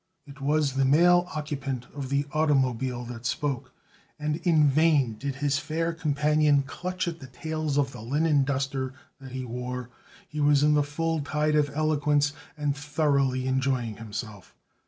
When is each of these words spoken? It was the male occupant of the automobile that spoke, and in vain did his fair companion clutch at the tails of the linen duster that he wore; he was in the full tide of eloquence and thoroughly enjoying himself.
It 0.25 0.41
was 0.41 0.73
the 0.73 0.83
male 0.83 1.27
occupant 1.35 1.85
of 1.93 2.09
the 2.09 2.25
automobile 2.33 3.05
that 3.05 3.27
spoke, 3.27 3.71
and 4.17 4.37
in 4.37 4.67
vain 4.67 5.13
did 5.13 5.35
his 5.35 5.59
fair 5.59 5.93
companion 5.93 6.63
clutch 6.63 7.07
at 7.07 7.19
the 7.19 7.27
tails 7.27 7.77
of 7.77 7.91
the 7.91 8.01
linen 8.01 8.43
duster 8.43 8.95
that 9.19 9.33
he 9.33 9.45
wore; 9.45 9.91
he 10.27 10.39
was 10.39 10.63
in 10.63 10.73
the 10.73 10.81
full 10.81 11.19
tide 11.21 11.53
of 11.53 11.69
eloquence 11.75 12.33
and 12.57 12.75
thoroughly 12.75 13.45
enjoying 13.45 13.97
himself. 13.97 14.55